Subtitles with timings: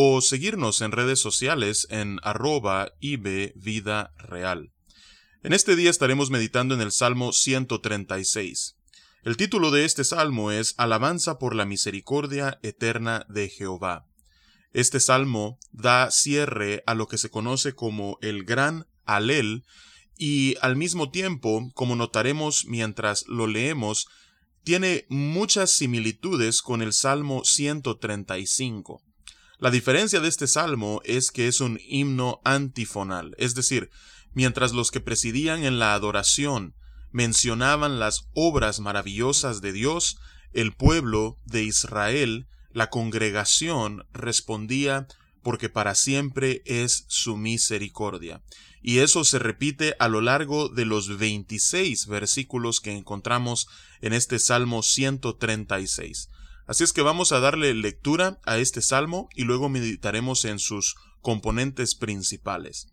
[0.00, 4.70] o seguirnos en redes sociales en arroba Vida Real.
[5.42, 8.76] En este día estaremos meditando en el Salmo 136.
[9.24, 14.06] El título de este salmo es Alabanza por la misericordia eterna de Jehová.
[14.72, 19.64] Este salmo da cierre a lo que se conoce como el gran alel
[20.16, 24.06] y al mismo tiempo, como notaremos mientras lo leemos,
[24.62, 29.02] tiene muchas similitudes con el Salmo 135.
[29.60, 33.90] La diferencia de este salmo es que es un himno antifonal, es decir,
[34.32, 36.76] mientras los que presidían en la adoración
[37.10, 40.18] mencionaban las obras maravillosas de Dios,
[40.52, 45.08] el pueblo de Israel, la congregación, respondía
[45.42, 48.42] porque para siempre es su misericordia.
[48.80, 53.66] Y eso se repite a lo largo de los 26 versículos que encontramos
[54.02, 56.28] en este Salmo 136.
[56.68, 60.96] Así es que vamos a darle lectura a este salmo y luego meditaremos en sus
[61.22, 62.88] componentes principales.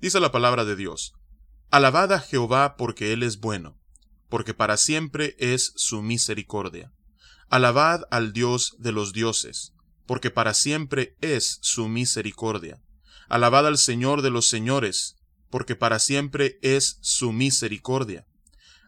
[0.00, 1.12] Dice la palabra de Dios.
[1.70, 3.78] Alabad a Jehová porque Él es bueno,
[4.28, 6.92] porque para siempre es su misericordia.
[7.48, 9.74] Alabad al Dios de los dioses,
[10.06, 12.82] porque para siempre es su misericordia.
[13.28, 15.14] Alabad al Señor de los señores,
[15.50, 18.26] porque para siempre es su misericordia.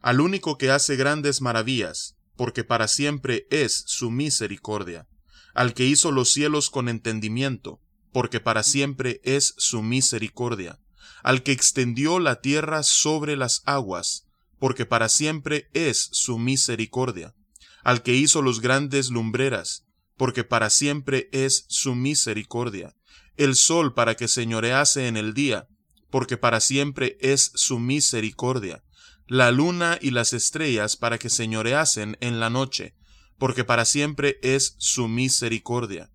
[0.01, 5.07] Al único que hace grandes maravillas, porque para siempre es su misericordia,
[5.55, 7.81] al que hizo los cielos con entendimiento,
[8.13, 10.81] porque para siempre es su misericordia,
[11.23, 14.27] al que extendió la tierra sobre las aguas,
[14.59, 17.35] porque para siempre es su misericordia,
[17.83, 19.85] al que hizo los grandes lumbreras,
[20.17, 22.95] porque para siempre es su misericordia,
[23.37, 25.69] el sol para que señorease en el día,
[26.11, 28.85] porque para siempre es su misericordia,
[29.33, 32.95] la luna y las estrellas para que señoreasen en la noche,
[33.39, 36.11] porque para siempre es su misericordia.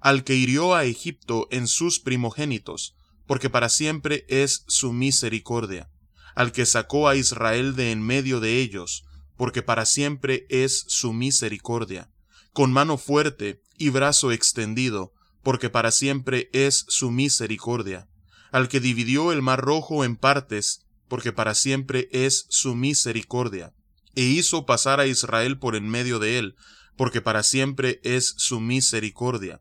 [0.00, 2.96] Al que hirió a Egipto en sus primogénitos,
[3.26, 5.90] porque para siempre es su misericordia.
[6.34, 9.04] Al que sacó a Israel de en medio de ellos,
[9.36, 12.10] porque para siempre es su misericordia.
[12.54, 15.12] Con mano fuerte y brazo extendido,
[15.42, 18.08] porque para siempre es su misericordia.
[18.50, 20.81] Al que dividió el mar rojo en partes,
[21.12, 23.74] porque para siempre es su misericordia,
[24.14, 26.54] e hizo pasar a Israel por en medio de él,
[26.96, 29.60] porque para siempre es su misericordia,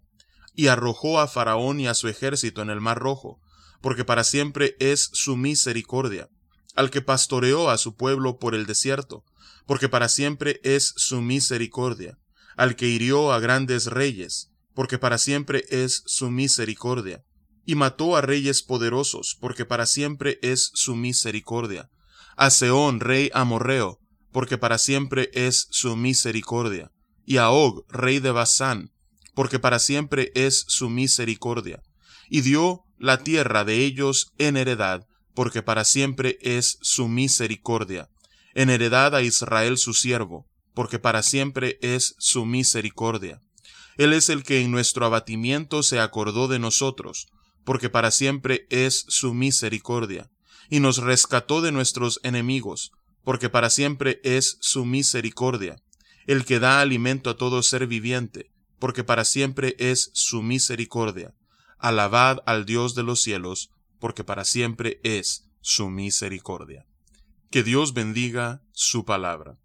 [0.55, 3.41] y arrojó a Faraón y a su ejército en el mar rojo,
[3.81, 6.29] porque para siempre es su misericordia,
[6.73, 9.25] al que pastoreó a su pueblo por el desierto,
[9.65, 12.17] porque para siempre es su misericordia,
[12.55, 17.25] al que hirió a grandes reyes, porque para siempre es su misericordia,
[17.65, 21.89] y mató a reyes poderosos, porque para siempre es su misericordia.
[22.35, 23.99] A Seón, rey amorreo,
[24.31, 26.91] porque para siempre es su misericordia.
[27.25, 28.91] Y a Og, rey de Basán,
[29.35, 31.81] porque para siempre es su misericordia.
[32.29, 38.09] Y dio la tierra de ellos en heredad, porque para siempre es su misericordia.
[38.53, 43.41] En heredad a Israel su siervo, porque para siempre es su misericordia.
[43.97, 47.27] Él es el que en nuestro abatimiento se acordó de nosotros,
[47.63, 50.29] porque para siempre es su misericordia,
[50.69, 52.91] y nos rescató de nuestros enemigos,
[53.23, 55.81] porque para siempre es su misericordia,
[56.27, 61.33] el que da alimento a todo ser viviente, porque para siempre es su misericordia.
[61.77, 63.69] Alabad al Dios de los cielos,
[63.99, 66.85] porque para siempre es su misericordia.
[67.51, 69.57] Que Dios bendiga su palabra.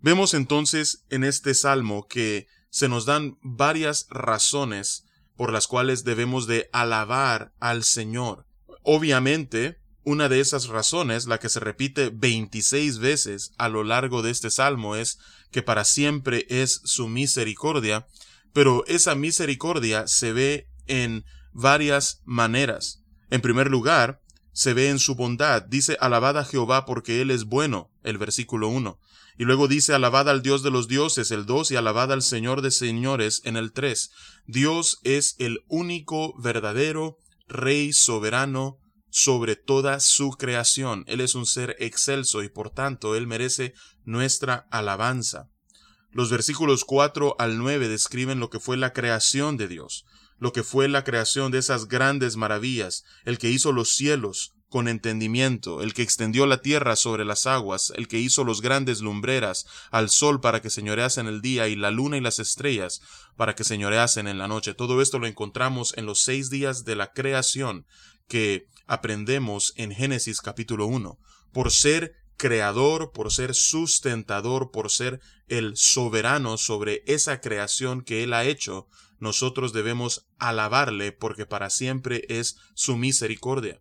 [0.00, 5.04] Vemos entonces en este salmo que se nos dan varias razones
[5.40, 8.44] por las cuales debemos de alabar al Señor.
[8.82, 14.32] Obviamente, una de esas razones, la que se repite 26 veces a lo largo de
[14.32, 15.18] este salmo, es
[15.50, 18.06] que para siempre es su misericordia,
[18.52, 23.02] pero esa misericordia se ve en varias maneras.
[23.30, 24.20] En primer lugar,
[24.52, 25.62] se ve en su bondad.
[25.62, 28.98] Dice, alabad a Jehová porque Él es bueno, el versículo 1.
[29.40, 32.60] Y luego dice, alabad al Dios de los dioses, el 2, y alabad al Señor
[32.60, 34.10] de señores, en el 3.
[34.44, 37.16] Dios es el único verdadero
[37.48, 38.76] Rey soberano
[39.08, 41.04] sobre toda su creación.
[41.06, 43.72] Él es un ser excelso y por tanto Él merece
[44.04, 45.48] nuestra alabanza.
[46.10, 50.04] Los versículos 4 al 9 describen lo que fue la creación de Dios.
[50.36, 54.86] lo que fue la creación de esas grandes maravillas, el que hizo los cielos con
[54.86, 59.66] entendimiento, el que extendió la tierra sobre las aguas, el que hizo los grandes lumbreras,
[59.90, 63.02] al sol para que señoreasen el día y la luna y las estrellas
[63.36, 64.72] para que señoreasen en la noche.
[64.72, 67.84] Todo esto lo encontramos en los seis días de la creación
[68.28, 71.18] que aprendemos en Génesis capítulo 1.
[71.52, 78.32] Por ser creador, por ser sustentador, por ser el soberano sobre esa creación que Él
[78.34, 78.86] ha hecho,
[79.18, 83.80] nosotros debemos alabarle porque para siempre es su misericordia.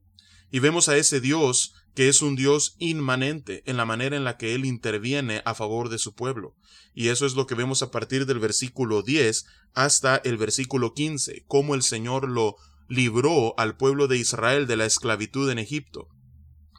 [0.51, 4.37] Y vemos a ese Dios que es un Dios inmanente en la manera en la
[4.37, 6.55] que Él interviene a favor de su pueblo.
[6.93, 11.43] Y eso es lo que vemos a partir del versículo 10 hasta el versículo 15,
[11.47, 12.55] cómo el Señor lo
[12.87, 16.07] libró al pueblo de Israel de la esclavitud en Egipto.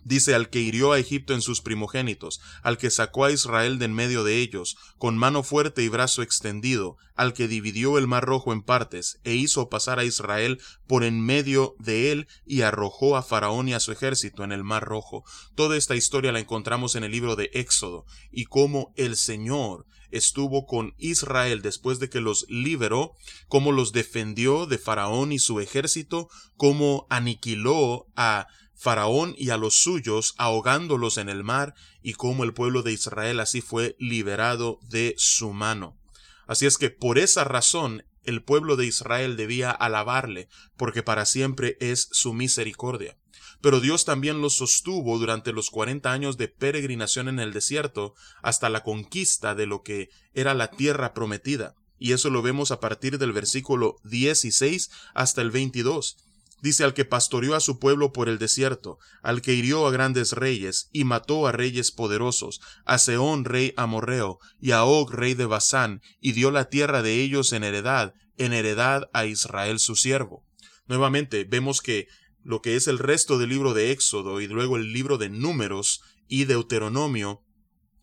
[0.04, 3.84] Dice al que hirió a Egipto en sus primogénitos, al que sacó a Israel de
[3.84, 8.24] en medio de ellos, con mano fuerte y brazo extendido, al que dividió el mar
[8.24, 13.16] rojo en partes, e hizo pasar a Israel por en medio de él, y arrojó
[13.16, 15.24] a Faraón y a su ejército en el mar rojo.
[15.54, 20.66] Toda esta historia la encontramos en el libro de Éxodo, y cómo el Señor estuvo
[20.66, 23.14] con Israel después de que los liberó,
[23.48, 28.46] cómo los defendió de Faraón y su ejército, cómo aniquiló a
[28.80, 33.40] Faraón y a los suyos ahogándolos en el mar, y cómo el pueblo de Israel
[33.40, 35.98] así fue liberado de su mano.
[36.46, 40.48] Así es que por esa razón el pueblo de Israel debía alabarle,
[40.78, 43.18] porque para siempre es su misericordia.
[43.60, 48.70] Pero Dios también los sostuvo durante los cuarenta años de peregrinación en el desierto, hasta
[48.70, 51.74] la conquista de lo que era la tierra prometida.
[51.98, 56.16] Y eso lo vemos a partir del versículo 16 hasta el 22
[56.62, 60.32] Dice al que pastoreó a su pueblo por el desierto, al que hirió a grandes
[60.32, 65.46] reyes, y mató a reyes poderosos, a Seón rey amorreo, y a Og rey de
[65.46, 70.44] Basán, y dio la tierra de ellos en heredad, en heredad a Israel su siervo.
[70.86, 72.08] Nuevamente vemos que
[72.42, 76.02] lo que es el resto del libro de Éxodo y luego el libro de Números
[76.26, 77.42] y Deuteronomio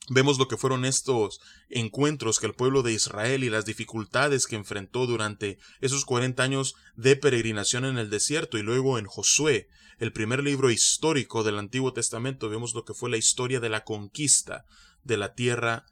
[0.10, 4.56] Vemos lo que fueron estos encuentros que el pueblo de Israel y las dificultades que
[4.56, 9.68] enfrentó durante esos cuarenta años de peregrinación en el desierto y luego en Josué,
[10.00, 13.84] el primer libro histórico del Antiguo Testamento, vemos lo que fue la historia de la
[13.84, 14.64] conquista
[15.04, 15.86] de la tierra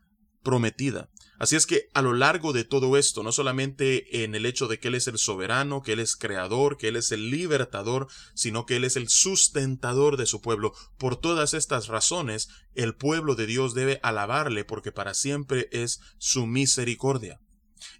[0.45, 1.09] prometida.
[1.37, 4.79] Así es que a lo largo de todo esto, no solamente en el hecho de
[4.79, 8.65] que Él es el soberano, que Él es creador, que Él es el libertador, sino
[8.65, 13.47] que Él es el sustentador de su pueblo, por todas estas razones, el pueblo de
[13.47, 17.41] Dios debe alabarle porque para siempre es su misericordia.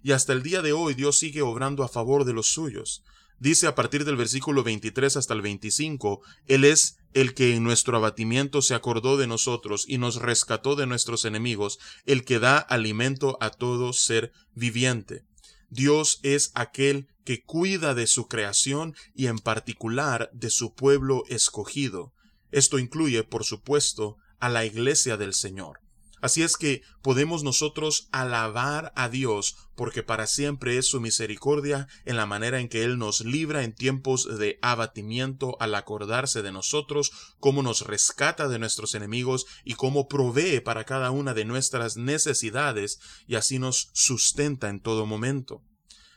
[0.02, 3.02] Y hasta el día de hoy Dios sigue obrando a favor de los suyos.
[3.38, 7.96] Dice a partir del versículo 23 hasta el 25, Él es el que en nuestro
[7.96, 13.38] abatimiento se acordó de nosotros y nos rescató de nuestros enemigos, el que da alimento
[13.40, 15.24] a todo ser viviente.
[15.70, 22.12] Dios es aquel que cuida de su creación y en particular de su pueblo escogido.
[22.50, 25.80] Esto incluye, por supuesto, a la iglesia del Señor.
[26.20, 32.16] Así es que podemos nosotros alabar a Dios porque para siempre es su misericordia en
[32.16, 37.12] la manera en que Él nos libra en tiempos de abatimiento al acordarse de nosotros,
[37.38, 42.98] cómo nos rescata de nuestros enemigos y cómo provee para cada una de nuestras necesidades
[43.26, 45.62] y así nos sustenta en todo momento.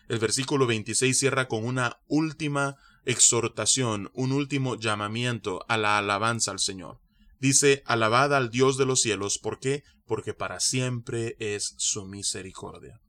[0.07, 6.59] El versículo 26 cierra con una última exhortación, un último llamamiento a la alabanza al
[6.59, 6.99] Señor.
[7.39, 9.37] Dice, alabad al Dios de los cielos.
[9.37, 9.83] ¿Por qué?
[10.05, 12.99] Porque para siempre es su misericordia.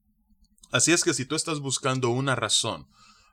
[0.71, 2.87] Así es que si tú estás buscando una razón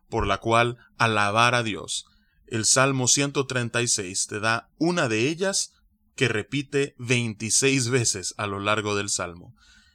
[0.10, 2.06] por la cual alabar a Dios,
[2.48, 5.74] el Salmo 136 te da una de ellas
[6.16, 9.54] que repite 26 veces a lo largo del Salmo.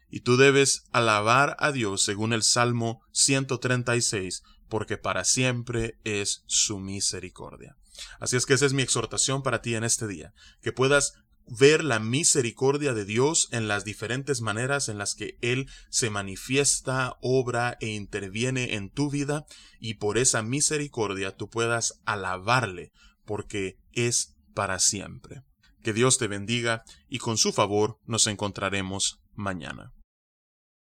[0.09, 6.79] Y tú debes alabar a Dios según el Salmo 136, porque para siempre es su
[6.79, 7.77] misericordia.
[8.21, 10.33] Así es que esa es mi exhortación para ti en este día,
[10.63, 11.15] que puedas
[11.47, 17.17] ver la misericordia de Dios en las diferentes maneras en las que Él se manifiesta,
[17.21, 19.45] obra e interviene en tu vida
[19.81, 22.93] y por esa misericordia tú puedas alabarle
[23.25, 25.43] porque es para siempre.
[25.83, 29.93] Que Dios te bendiga y con su favor nos encontraremos mañana.